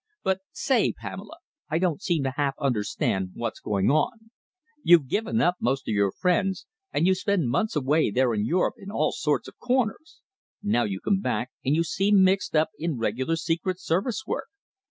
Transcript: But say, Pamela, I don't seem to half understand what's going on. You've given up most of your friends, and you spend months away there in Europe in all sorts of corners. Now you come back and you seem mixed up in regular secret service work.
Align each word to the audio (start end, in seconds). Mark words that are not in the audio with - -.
But 0.23 0.39
say, 0.51 0.93
Pamela, 0.93 1.35
I 1.69 1.77
don't 1.77 2.01
seem 2.01 2.23
to 2.23 2.31
half 2.35 2.55
understand 2.57 3.33
what's 3.35 3.59
going 3.59 3.91
on. 3.91 4.31
You've 4.81 5.07
given 5.07 5.39
up 5.41 5.57
most 5.61 5.87
of 5.87 5.93
your 5.93 6.11
friends, 6.11 6.65
and 6.91 7.05
you 7.05 7.13
spend 7.13 7.49
months 7.51 7.75
away 7.75 8.09
there 8.09 8.33
in 8.33 8.43
Europe 8.43 8.77
in 8.79 8.89
all 8.89 9.11
sorts 9.11 9.47
of 9.47 9.59
corners. 9.59 10.19
Now 10.63 10.85
you 10.85 10.99
come 10.99 11.21
back 11.21 11.51
and 11.63 11.75
you 11.75 11.83
seem 11.83 12.23
mixed 12.23 12.55
up 12.55 12.69
in 12.79 12.97
regular 12.97 13.35
secret 13.35 13.79
service 13.79 14.23
work. 14.25 14.47